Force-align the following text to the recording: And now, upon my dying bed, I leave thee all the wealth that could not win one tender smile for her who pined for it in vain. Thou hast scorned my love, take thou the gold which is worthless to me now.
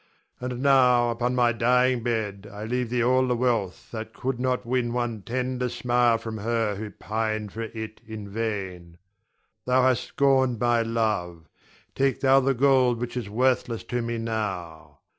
And 0.39 0.63
now, 0.63 1.11
upon 1.11 1.35
my 1.35 1.51
dying 1.51 2.01
bed, 2.01 2.49
I 2.51 2.65
leave 2.65 2.89
thee 2.89 3.03
all 3.03 3.27
the 3.27 3.35
wealth 3.35 3.91
that 3.91 4.15
could 4.15 4.39
not 4.39 4.65
win 4.65 4.93
one 4.93 5.21
tender 5.21 5.69
smile 5.69 6.17
for 6.17 6.31
her 6.41 6.73
who 6.73 6.89
pined 6.89 7.51
for 7.53 7.61
it 7.61 8.01
in 8.07 8.27
vain. 8.27 8.97
Thou 9.67 9.83
hast 9.83 10.05
scorned 10.05 10.57
my 10.59 10.81
love, 10.81 11.47
take 11.93 12.21
thou 12.21 12.39
the 12.39 12.55
gold 12.55 12.99
which 12.99 13.15
is 13.15 13.29
worthless 13.29 13.83
to 13.93 14.01
me 14.01 14.17
now. 14.17 15.01